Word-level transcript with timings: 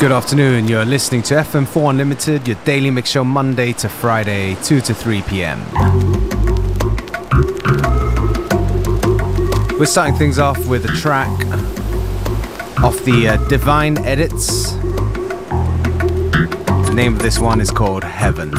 Good 0.00 0.12
afternoon. 0.12 0.66
You're 0.66 0.86
listening 0.86 1.22
to 1.24 1.34
FM4 1.34 1.90
Unlimited, 1.90 2.48
your 2.48 2.56
daily 2.64 2.90
mix 2.90 3.10
show 3.10 3.22
Monday 3.22 3.74
to 3.74 3.88
Friday, 3.90 4.54
2 4.62 4.80
to 4.80 4.94
3 4.94 5.20
p.m. 5.20 5.60
We're 9.78 9.84
starting 9.84 10.14
things 10.14 10.38
off 10.38 10.66
with 10.66 10.86
a 10.86 10.92
track 10.96 11.28
off 12.82 12.98
the 13.04 13.28
uh, 13.28 13.48
Divine 13.48 13.98
Edits. 13.98 14.72
The 16.86 16.92
name 16.94 17.12
of 17.12 17.18
this 17.20 17.38
one 17.38 17.60
is 17.60 17.70
called 17.70 18.02
Heaven. 18.02 18.54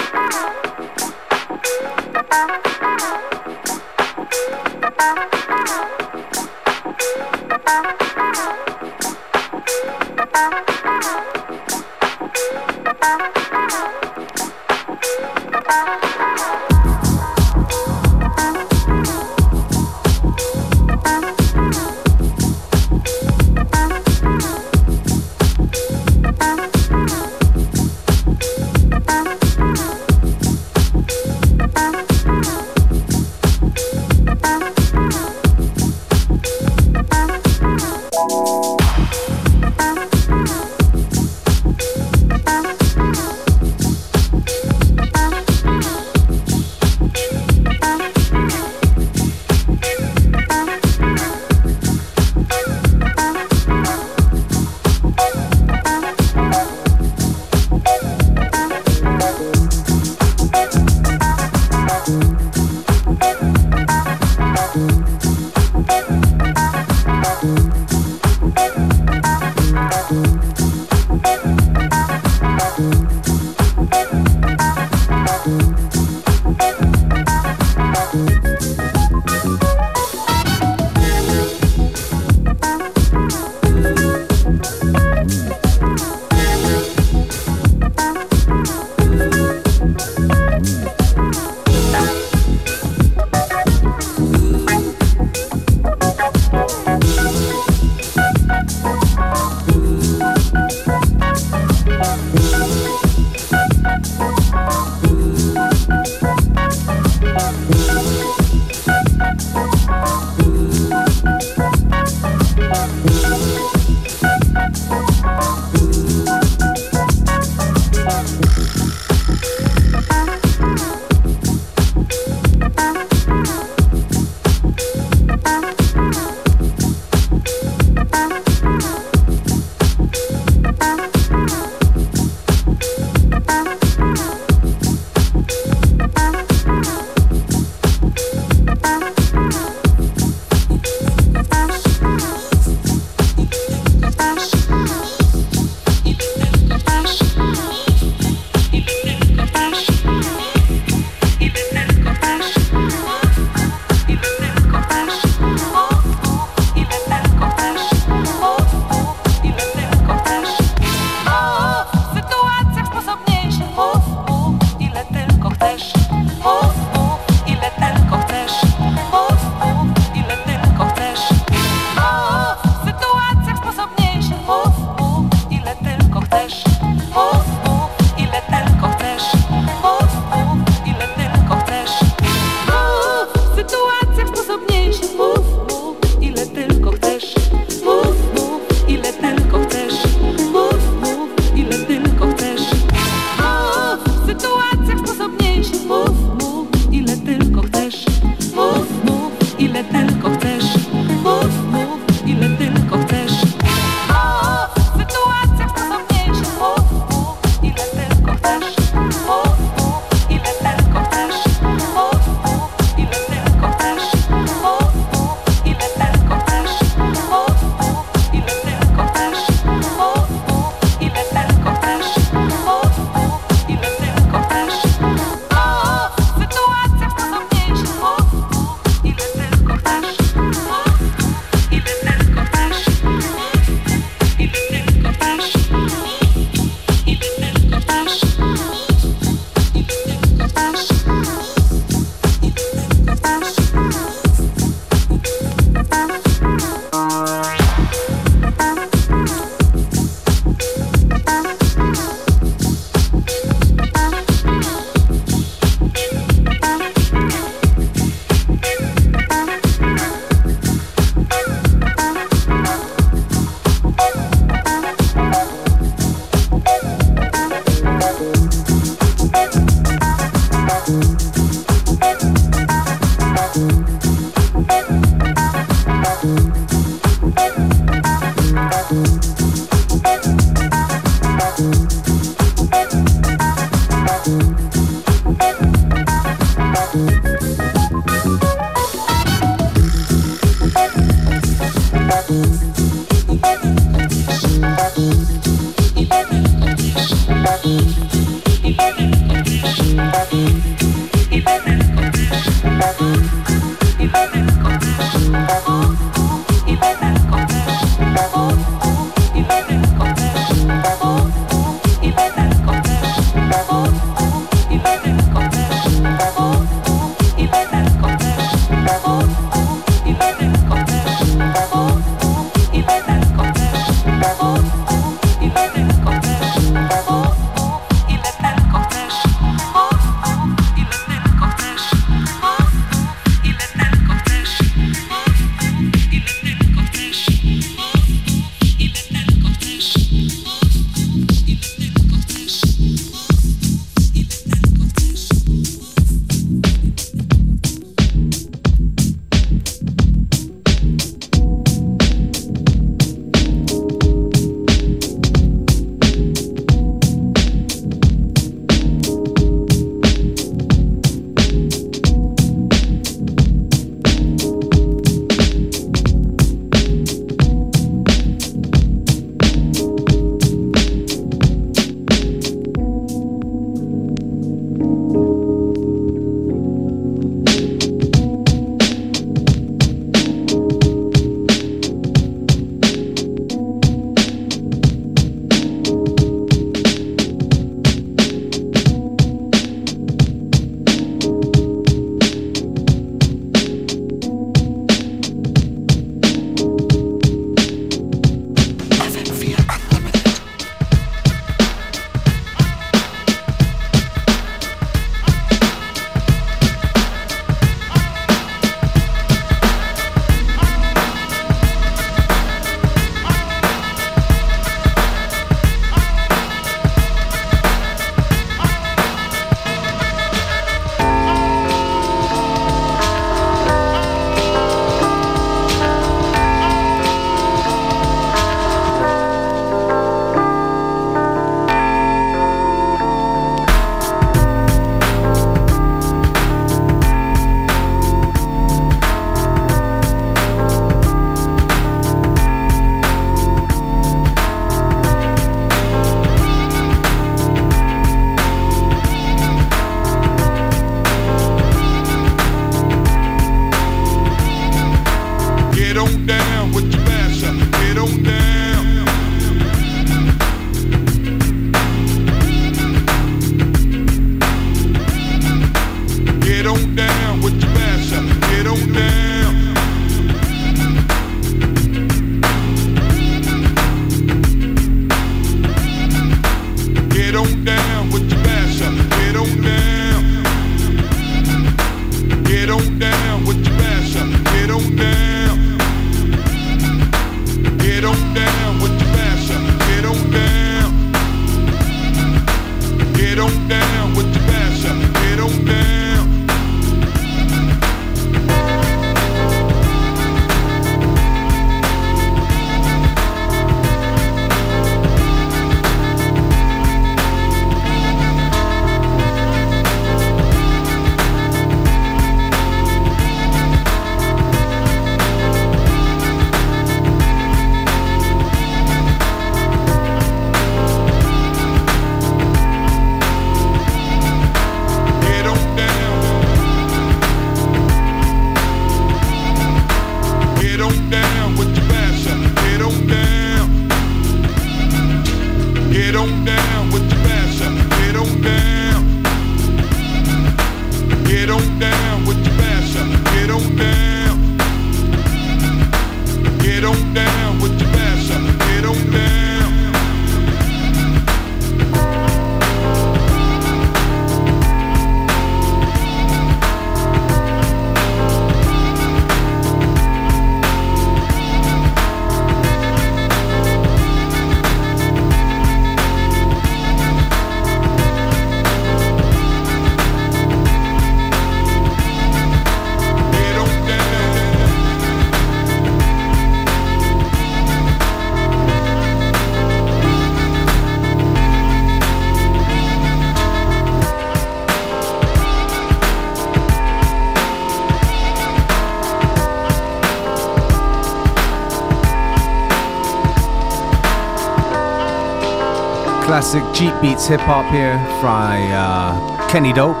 Classic 596.54 596.74
Jeep 596.80 596.94
Beats 597.02 597.26
hip 597.26 597.40
hop 597.40 597.70
here 597.72 597.96
by 598.22 598.60
uh, 598.72 599.48
Kenny 599.48 599.72
Dope. 599.72 600.00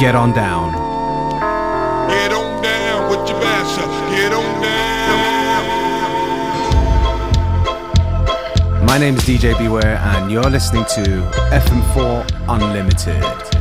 Get 0.00 0.14
on 0.16 0.32
down. 0.32 0.72
Get 2.08 2.32
on 2.32 2.62
down 2.62 3.10
with 3.10 3.28
your 3.28 3.40
bassa. 3.40 3.82
Get 4.10 4.32
on 4.32 4.62
down. 4.62 4.82
My 8.86 8.98
name 8.98 9.14
is 9.14 9.22
DJ 9.22 9.56
Beware, 9.56 9.98
and 9.98 10.30
you're 10.30 10.50
listening 10.50 10.84
to 10.96 11.02
FM4 11.52 12.26
Unlimited. 12.48 13.51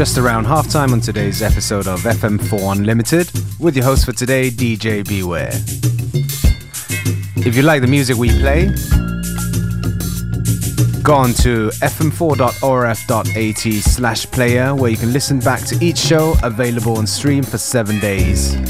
Just 0.00 0.16
around 0.16 0.46
halftime 0.46 0.92
on 0.92 1.00
today's 1.02 1.42
episode 1.42 1.86
of 1.86 2.00
FM4 2.00 2.74
Unlimited 2.74 3.30
with 3.58 3.76
your 3.76 3.84
host 3.84 4.06
for 4.06 4.12
today, 4.12 4.48
DJ 4.48 5.06
Beware. 5.06 5.50
If 7.46 7.54
you 7.54 7.60
like 7.60 7.82
the 7.82 7.86
music 7.86 8.16
we 8.16 8.30
play, 8.30 8.68
go 11.02 11.12
on 11.12 11.34
to 11.42 11.68
fm4.orf.at 11.84 13.82
slash 13.82 14.24
player 14.30 14.74
where 14.74 14.90
you 14.90 14.96
can 14.96 15.12
listen 15.12 15.38
back 15.38 15.60
to 15.66 15.76
each 15.84 15.98
show 15.98 16.34
available 16.42 16.96
on 16.96 17.06
stream 17.06 17.42
for 17.42 17.58
seven 17.58 18.00
days. 18.00 18.69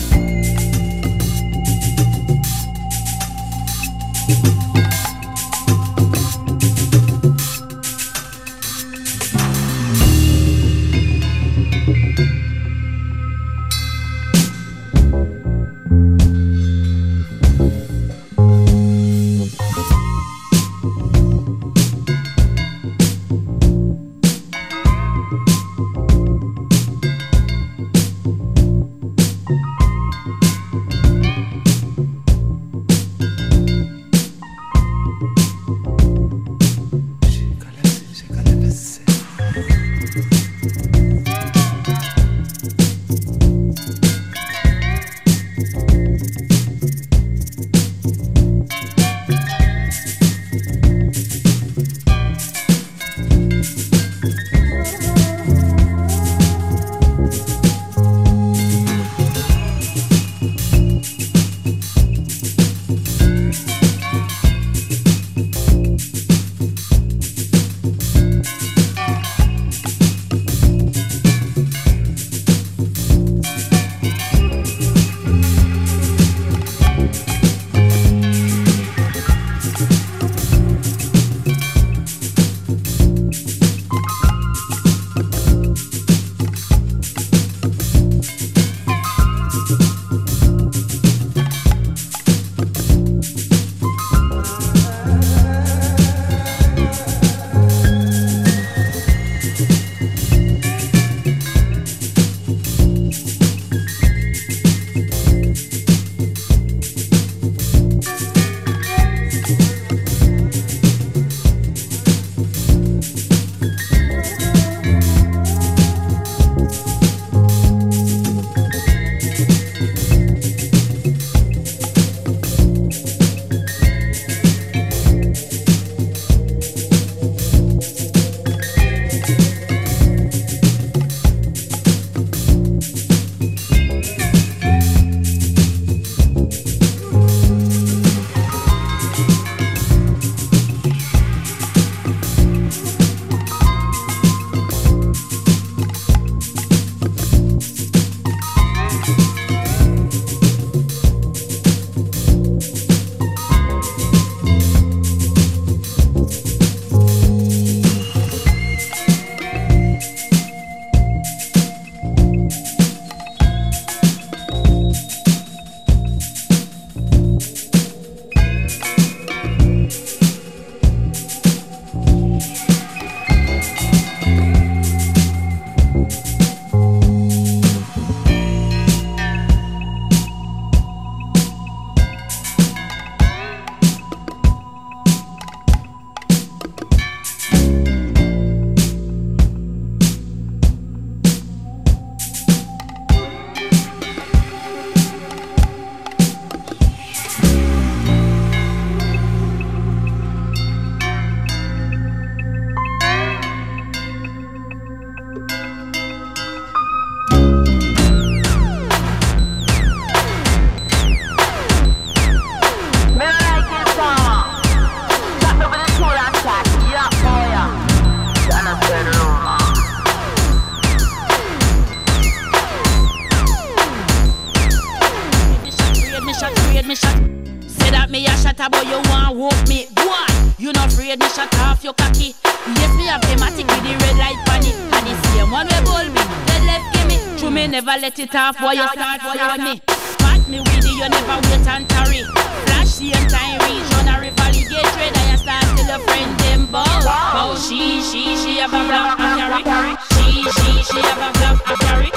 Let 236.68 237.06
me. 237.08 237.16
Truman, 237.38 237.70
never 237.70 237.96
let 237.96 238.18
it 238.18 238.34
off, 238.34 238.58
boy, 238.58 238.72
you 238.72 238.86
start 238.88 239.20
following 239.22 239.64
me. 239.64 239.80
Pat 240.20 240.48
me 240.48 240.60
with 240.60 240.84
you, 240.84 241.00
you 241.00 241.08
never 241.08 241.36
wait 241.48 241.66
and 241.66 241.88
tarry. 241.88 242.22
Flash 242.66 243.00
same 243.00 243.26
time, 243.28 243.58
reach 243.64 243.92
on 243.96 244.08
a 244.08 244.20
rivally 244.20 244.64
get 244.68 244.84
trade, 244.92 245.16
and 245.16 245.30
you 245.32 245.38
start 245.38 245.64
till 245.76 245.86
your 245.88 246.00
friend 246.04 246.32
them 246.40 246.66
bow. 246.66 246.84
Oh, 246.84 247.56
she, 247.56 248.02
she, 248.02 248.36
she 248.36 248.58
have 248.58 248.74
a 248.74 248.84
black 248.84 249.18
and 249.18 249.64
carry. 249.64 249.96
She, 250.12 250.44
she, 250.44 250.72
she 250.84 251.00
have 251.00 251.24
a 251.24 251.30
black 251.38 251.58
and 251.70 251.80
carry. 251.80 252.10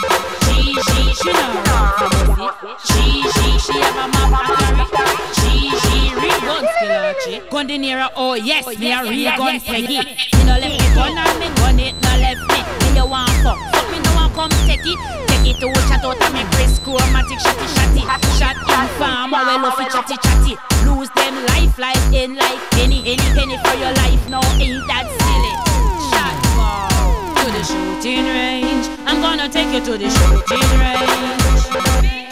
She, 0.44 0.76
she, 0.84 1.14
she 1.16 1.32
know. 1.32 1.54
She, 2.84 3.24
she, 3.34 3.48
she 3.60 3.80
have 3.80 3.96
a 3.96 4.08
map 4.12 4.50
and 4.50 4.78
carry. 4.78 4.93
Skill, 7.40 7.50
Gun 7.50 8.12
oh 8.16 8.34
yes, 8.36 8.66
me 8.80 8.92
a 8.92 9.04
real 9.04 9.38
gun 9.38 9.60
peggy. 9.60 9.94
You 9.94 10.44
know, 10.46 10.58
let 10.60 10.70
me 10.70 10.78
gun 10.94 11.18
and 11.18 11.40
me 11.40 11.48
gun 11.56 11.80
it, 11.80 11.94
no 12.02 12.12
left 12.20 12.42
me. 12.52 12.60
Me 12.62 12.98
you 12.98 13.08
want 13.08 13.32
fuck, 13.42 13.58
fuck 13.74 13.92
me 13.92 14.00
no 14.00 14.16
one 14.16 14.34
come 14.34 14.52
take 14.68 14.86
it. 14.86 15.00
Take 15.28 15.56
It 15.56 15.60
to 15.60 15.74
chat 15.90 16.04
out 16.04 16.22
and 16.22 16.34
make 16.34 16.50
Chris 16.52 16.80
chromatic 16.80 17.40
shotty 17.40 17.68
shotty 17.76 18.02
Shot 18.40 18.56
in 18.56 18.88
farm, 18.98 19.32
well 19.32 19.66
off 19.66 19.78
chatty 19.92 20.16
chatty 20.24 20.56
Lose 20.86 21.10
them 21.12 21.36
life 21.48 21.78
like 21.78 22.00
in 22.14 22.36
like 22.36 22.60
penny 22.72 23.00
Any 23.06 23.28
penny 23.36 23.58
for 23.58 23.76
your 23.76 23.92
life, 23.92 24.30
no 24.30 24.40
ain't 24.56 24.88
that 24.88 25.04
silly 25.20 25.54
Shot 26.12 26.36
to 27.36 27.52
the 27.52 27.64
shooting 27.64 28.26
range 28.26 28.88
I'm 29.06 29.22
gonna 29.22 29.50
take 29.50 29.74
you 29.74 29.84
to 29.84 29.98
the 29.98 30.10
shooting 30.10 30.80
range. 30.80 32.23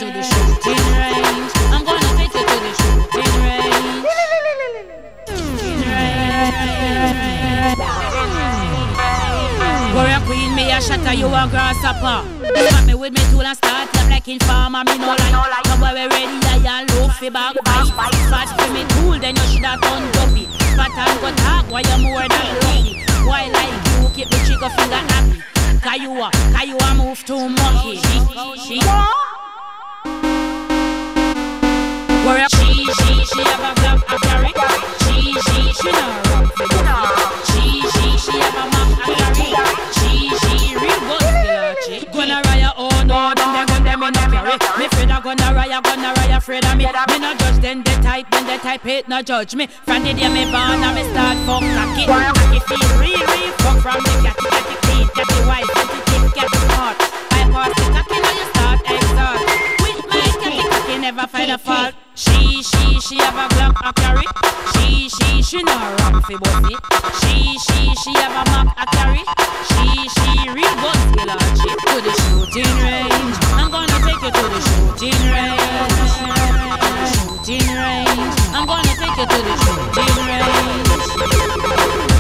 Warrior 9.94 10.22
queen, 10.26 10.56
me 10.56 10.72
a 10.72 10.82
shatter, 10.82 11.14
you 11.14 11.28
a 11.28 11.46
grasshopper. 11.46 12.26
Got 12.42 12.86
me 12.88 12.96
with 12.96 13.14
me 13.14 13.22
tool 13.30 13.44
and 13.44 13.56
start 13.56 13.88
up 13.96 14.10
like 14.10 14.28
informer, 14.28 14.84
me 14.84 14.98
no 14.98 15.10
like. 15.10 15.64
Come 15.66 15.82
where 15.82 15.94
we 15.94 16.08
ready, 16.08 16.42
I 16.66 16.86
look 16.90 17.12
for 17.12 17.30
back 17.30 17.54
fight. 17.64 18.16
Spot 18.26 18.50
for 18.58 18.74
me 18.74 18.84
tool, 18.98 19.20
then 19.20 19.36
you 19.36 19.44
shoulda 19.44 19.78
done 19.78 20.12
dopey. 20.12 20.50
Spot 20.74 20.90
and 20.90 21.22
go 21.22 21.30
talk, 21.44 21.70
why 21.70 21.82
you 21.82 21.98
more 22.02 22.26
than 22.26 22.50
lucky. 22.66 23.06
Why 23.30 23.46
like 23.54 23.70
you 24.02 24.10
keep 24.16 24.30
the 24.30 24.38
trigger 24.42 24.70
finger 24.74 25.04
happy? 25.14 25.44
Cause 25.86 26.02
you 26.02 26.18
a, 26.18 26.32
cause 26.32 26.66
you 26.66 26.78
a 26.78 26.96
move 26.96 27.24
too 27.26 27.48
monkey. 27.48 27.98
She, 28.02 28.18
she. 28.58 28.82
Warrior, 32.26 32.50
she, 32.50 32.90
she, 32.90 33.26
she 33.26 33.42
have 33.46 33.62
a 33.62 33.74
black 33.78 34.02
a 34.10 34.18
carry. 34.26 34.52
She, 35.06 35.34
she, 35.34 35.74
she 35.74 35.92
no 35.92 36.22
run 36.26 36.61
I 45.22 45.24
gonna 45.24 45.54
riot, 45.54 45.84
gonna 45.84 46.14
riot, 46.18 46.38
afraid 46.38 46.66
of 46.66 46.76
me. 46.78 46.86
Me 46.86 47.20
no 47.20 47.36
judge 47.36 47.62
them, 47.62 47.84
they 47.84 47.94
type, 48.02 48.26
then 48.32 48.48
they 48.48 48.58
type 48.58 48.86
it, 48.88 49.08
no 49.08 49.22
judge 49.22 49.54
me. 49.54 49.68
From 49.68 50.02
the 50.02 50.16
day 50.16 50.28
me 50.34 50.46
born, 50.46 50.82
I 50.82 50.96
me 50.96 51.04
start 51.14 51.38
fuck 51.46 51.62
cocky. 51.62 52.08
Cocky 52.10 52.60
feel 52.66 52.90
real, 52.98 53.22
real 53.30 53.54
fuck 53.62 53.78
from 53.86 54.02
the 54.02 54.10
catty, 54.26 54.50
catty 54.50 54.76
clean, 54.82 55.08
catty 55.14 55.40
white, 55.46 55.70
catty 55.78 56.00
thick, 56.10 56.34
catty 56.34 56.58
smart. 56.66 56.98
I 57.38 57.46
pass 57.54 57.70
the 57.70 57.86
cocky, 57.94 58.18
now 58.18 58.34
you 58.34 58.46
start 58.50 58.82
exalt. 58.90 59.71
Never 61.02 61.26
find 61.26 61.52
a 61.52 61.58
fault. 61.58 61.96
She, 62.14 62.62
she, 62.62 63.00
she 63.00 63.18
have 63.18 63.34
a 63.34 63.48
Glock 63.56 63.76
a 63.82 63.92
carry. 63.94 64.26
She, 64.74 65.10
she, 65.10 65.42
she 65.42 65.64
no 65.64 65.74
run 65.74 66.22
fi 66.22 66.36
bossy. 66.38 66.76
She, 67.20 67.58
she, 67.58 67.96
she 67.96 68.14
have 68.22 68.38
a 68.38 68.44
Mac 68.52 68.70
a 68.78 68.86
carry. 68.96 69.24
She, 69.66 70.08
she 70.14 70.50
real 70.54 70.76
gun 70.78 70.94
skill 71.10 71.32
and 71.32 71.58
she 71.58 71.70
to 71.74 71.96
the 72.06 72.14
shooting 72.22 72.74
range. 72.86 73.38
I'm 73.58 73.72
gonna 73.72 73.98
take 74.06 74.22
you 74.22 74.30
to 74.30 74.46
the 74.54 74.62
shooting 74.70 75.22
range. 75.34 76.12
Shooting 77.18 77.68
range. 77.82 78.36
I'm 78.54 78.66
gonna 78.68 78.94
take 79.02 79.18
you 79.18 79.26
to 79.26 79.40
the 79.42 79.56
shooting 79.66 80.18
range. 80.30 82.11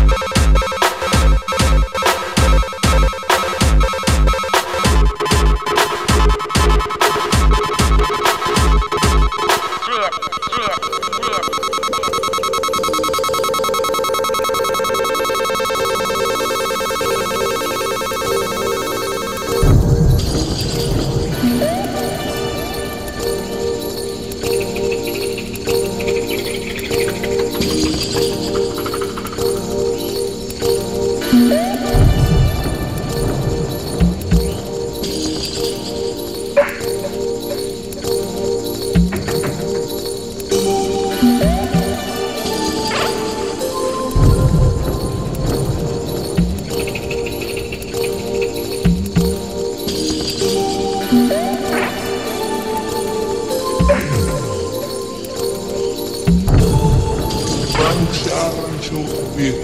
Tiara 58.31 58.63
de 58.79 58.95
ouvir. 58.95 59.55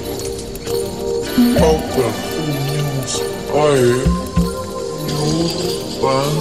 Palpa, 1.58 2.08
Unions, 2.44 3.14
Air, 3.56 4.00
Yuban, 5.10 6.36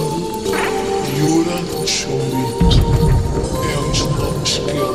Yura 1.17 1.59
Chumbi. 1.87 2.45
É 3.63 3.75
os 3.89 3.99
nomes 4.17 4.53
que 4.57 4.75
eu 4.75 4.91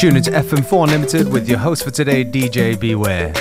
You're 0.00 0.12
tuning 0.12 0.22
to 0.22 0.30
FM4 0.30 0.84
Unlimited 0.84 1.30
with 1.30 1.46
your 1.46 1.58
host 1.58 1.84
for 1.84 1.90
today, 1.90 2.24
DJ 2.24 2.78
Beware. 2.80 3.34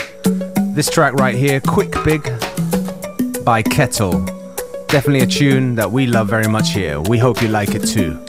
This 0.73 0.89
track 0.89 1.13
right 1.13 1.33
here, 1.33 1.61
Quick 1.61 1.93
Big 2.03 2.21
by 3.45 3.61
Kettle. 3.61 4.25
Definitely 4.87 5.21
a 5.21 5.27
tune 5.27 5.75
that 5.75 5.89
we 5.89 6.05
love 6.05 6.27
very 6.27 6.49
much 6.49 6.73
here. 6.73 6.99
We 6.99 7.17
hope 7.17 7.41
you 7.41 7.47
like 7.47 7.75
it 7.75 7.87
too. 7.87 8.19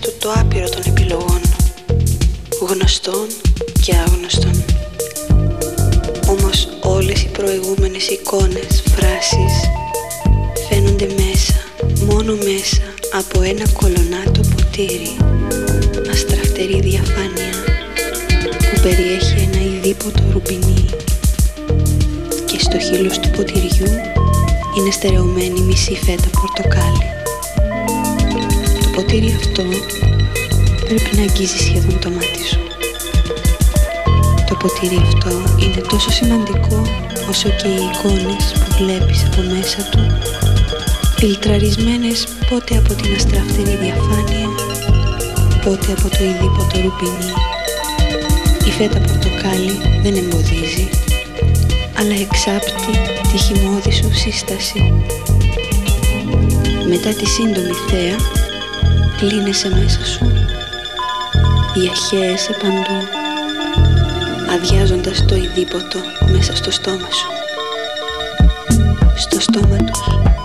του 0.00 0.12
το 0.18 0.32
άπειρο 0.32 0.68
των 0.68 0.82
επιλογών 0.86 1.40
γνωστών 2.68 3.26
και 3.80 3.94
άγνωστων. 3.94 4.64
Όμως 6.28 6.68
όλες 6.82 7.22
οι 7.22 7.28
προηγούμενες 7.28 8.08
εικόνες, 8.08 8.82
φράσεις 8.94 9.54
φαίνονται 10.68 11.06
μέσα, 11.06 11.58
μόνο 12.04 12.34
μέσα 12.34 12.82
από 13.12 13.42
ένα 13.42 13.64
κολονάτο 13.72 14.40
ποτήρι 14.54 15.16
αστραφτερή 16.10 16.80
διαφάνεια 16.80 17.52
που 18.58 18.80
περιέχει 18.82 19.48
ένα 19.52 19.62
ειδήποτο 19.62 20.22
ρουμπινί. 20.32 20.84
Και 22.44 22.58
στο 22.58 22.78
χείλος 22.78 23.18
του 23.18 23.30
ποτηριού 23.30 23.92
είναι 24.76 24.90
στερεωμένη 24.90 25.60
μισή 25.60 25.94
φέτα 25.94 26.28
πορτοκάλι 26.40 27.17
ποτήρι 29.08 29.36
αυτό 29.38 29.62
πρέπει 30.84 31.16
να 31.16 31.22
αγγίζει 31.22 31.58
σχεδόν 31.58 31.98
το 31.98 32.10
μάτι 32.10 32.42
σου. 32.50 32.60
Το 34.48 34.54
ποτήρι 34.54 34.98
αυτό 35.06 35.30
είναι 35.64 35.80
τόσο 35.88 36.10
σημαντικό 36.10 36.82
όσο 37.28 37.48
και 37.48 37.68
οι 37.68 37.82
εικόνες 37.88 38.44
που 38.52 38.84
βλέπεις 38.84 39.24
από 39.24 39.40
μέσα 39.54 39.80
του 39.90 40.00
φιλτραρισμένες 41.18 42.26
πότε 42.50 42.76
από 42.76 42.94
την 42.94 43.14
αστραφτερή 43.14 43.76
διαφάνεια 43.84 44.48
πότε 45.64 45.88
από 45.96 46.08
το 46.16 46.24
ειδήποτο 46.24 46.76
ρουπινί. 46.84 47.32
Η 48.68 48.70
φέτα 48.70 48.98
πορτοκάλι 48.98 49.74
δεν 50.02 50.14
εμποδίζει 50.16 50.88
αλλά 51.98 52.14
εξάπτει 52.26 52.92
τη 53.30 53.38
χυμώδη 53.38 53.92
σου 53.92 54.14
σύσταση. 54.14 54.92
Μετά 56.88 57.10
τη 57.10 57.26
σύντομη 57.26 57.72
θέα 57.88 58.37
Κλείνεσαι 59.18 59.68
μέσα 59.68 60.04
σου 60.04 60.32
Διαχέεσαι 61.74 62.52
παντού 62.52 63.06
Αδειάζοντας 64.50 65.24
το 65.24 65.34
ειδήποτο 65.36 65.98
μέσα 66.32 66.56
στο 66.56 66.70
στόμα 66.70 67.08
σου 67.10 67.28
Στο 69.16 69.40
στόμα 69.40 69.76
τους. 69.76 70.37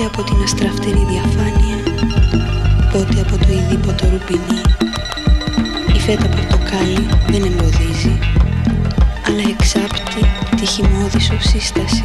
Πότε 0.00 0.12
από 0.14 0.30
την 0.30 0.42
αστραφτερή 0.42 1.06
διαφάνεια 1.08 1.76
Πότε 2.92 3.20
από 3.20 3.36
το 3.44 3.52
ειδήποτο 3.52 4.08
ρουπινί. 4.10 4.60
Η 5.96 6.00
φέτα 6.00 6.28
πορτοκάλι 6.28 7.06
δεν 7.28 7.42
εμποδίζει 7.42 8.18
Αλλά 9.26 9.42
εξάπτει 9.50 10.22
τη 10.56 10.66
χυμώδη 10.66 11.20
σου 11.20 11.36
σύσταση 11.40 12.04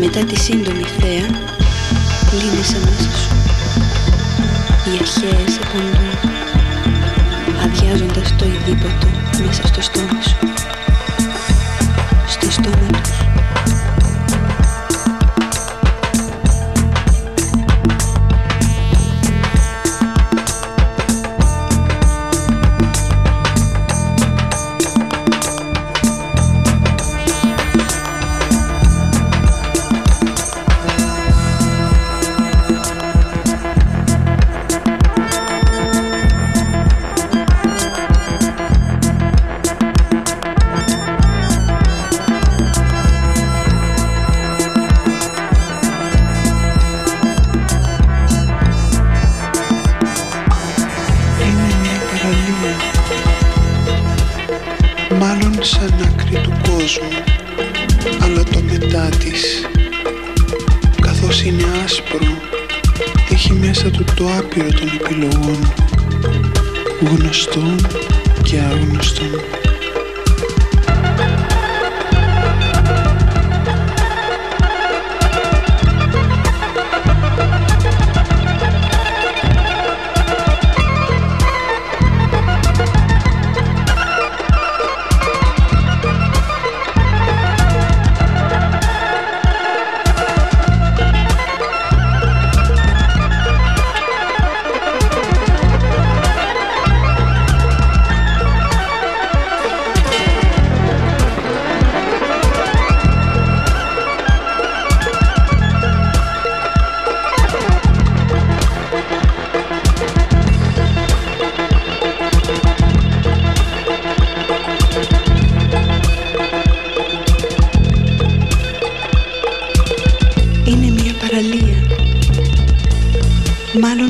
Μετά 0.00 0.24
τη 0.24 0.38
σύντομη 0.40 0.84
θέα 0.98 1.26
λύνεσαι 2.32 2.78
μέσα 2.84 3.10
σου. 3.18 3.34
Οι 4.86 4.98
αρχαίες 5.00 5.56
επαντούν 5.62 6.10
Αδειάζοντας 7.64 8.36
το 8.36 8.44
ειδήποτο 8.44 9.08
μέσα 9.46 9.66
στο 9.66 9.82
στόμα 9.82 10.20
σου. 10.28 10.36
Στο 12.26 12.50
στόμα 12.50 12.86
του 12.92 13.01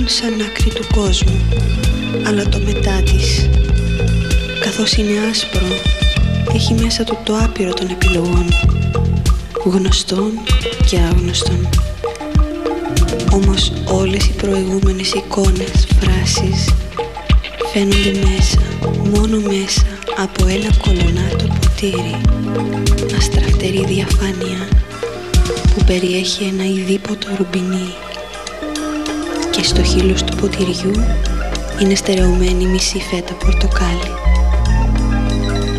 σαν 0.05 0.41
άκρη 0.41 0.71
του 0.71 0.87
κόσμου 0.95 1.41
αλλά 2.27 2.49
το 2.49 2.59
μετά 2.59 3.03
της. 3.03 3.49
Καθώς 4.61 4.93
είναι 4.93 5.19
άσπρο 5.31 5.67
έχει 6.55 6.75
μέσα 6.75 7.05
του 7.05 7.19
το 7.23 7.37
άπειρο 7.37 7.73
των 7.73 7.89
επιλογών 7.91 8.49
γνωστών 9.65 10.33
και 10.87 10.99
άγνωστων. 10.99 11.69
Όμως 13.33 13.73
όλες 13.85 14.27
οι 14.27 14.33
προηγούμενες 14.33 15.13
εικόνες, 15.13 15.87
φράσεις 16.01 16.75
φαίνονται 17.73 18.19
μέσα, 18.29 18.61
μόνο 19.15 19.41
μέσα 19.41 19.87
από 20.17 20.47
ένα 20.47 20.69
κολονάτο 20.83 21.47
ποτήρι 21.61 22.21
αστραφτερή 23.17 23.85
διαφάνεια 23.85 24.69
που 25.75 25.85
περιέχει 25.85 26.45
ένα 26.45 26.65
ειδήποτο 26.65 27.29
ρουμπινί 27.37 27.95
και 29.53 29.63
στο 29.63 29.83
χείλος 29.83 30.23
του 30.25 30.37
ποτηριού 30.37 30.93
είναι 31.81 31.95
στερεωμένη 31.95 32.67
μισή 32.67 32.99
φέτα 32.99 33.35
πορτοκάλι. 33.35 34.11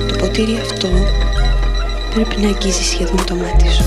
Το 0.08 0.16
ποτήρι 0.20 0.58
αυτό 0.62 0.90
πρέπει 2.14 2.42
να 2.42 2.48
αγγίζει 2.48 2.84
σχεδόν 2.84 3.26
το 3.26 3.36
μάτι 3.36 3.70
σου. 3.72 3.84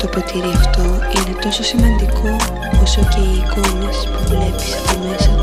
Το 0.00 0.06
ποτήρι 0.06 0.52
αυτό 0.56 0.82
είναι 0.82 1.38
τόσο 1.42 1.62
σημαντικό 1.62 2.36
όσο 2.82 3.00
και 3.00 3.20
οι 3.20 3.44
εικόνες 3.44 4.08
που 4.12 4.28
βλέπεις 4.28 4.76
από 4.76 5.06
μέσα 5.08 5.30
του. 5.30 5.39